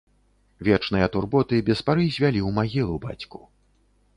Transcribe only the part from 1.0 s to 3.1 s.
турботы без пары звялі ў магілу